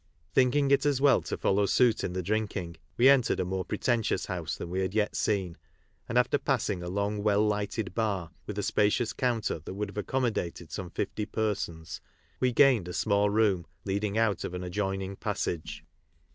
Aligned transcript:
Thinking 0.33 0.71
it 0.71 0.83
as 0.83 0.99
well 0.99 1.21
to 1.21 1.37
follow 1.37 1.67
suit 1.67 2.03
in 2.03 2.13
the 2.13 2.23
drinking, 2.23 2.77
we 2.97 3.07
entered 3.07 3.39
a 3.39 3.45
more 3.45 3.63
pretentious 3.63 4.25
house 4.25 4.55
than 4.57 4.71
we 4.71 4.79
had 4.79 4.95
yet 4.95 5.15
seen, 5.15 5.57
and 6.09 6.17
after 6.17 6.39
pass 6.39 6.71
ing 6.71 6.81
a 6.81 6.87
long 6.89 7.21
well 7.21 7.45
lighted 7.45 7.93
bar, 7.93 8.31
with 8.47 8.57
a 8.57 8.63
spacious 8.63 9.13
counter 9.13 9.59
that 9.59 9.75
would 9.75 9.89
have 9.89 9.99
accommodated 9.99 10.71
some 10.71 10.89
fifty 10.89 11.27
persons 11.27 12.01
we 12.39 12.51
gained 12.51 12.87
a 12.87 12.93
small 12.93 13.29
room 13.29 13.67
leading 13.85 14.17
out 14.17 14.43
of 14.43 14.55
an 14.55 14.63
adjoining 14.63 15.15
passage. 15.17 15.85